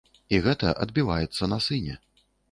І 0.35 0.37
гэта 0.45 0.69
адбіваецца 0.85 1.49
на 1.51 1.59
сыне. 1.65 1.99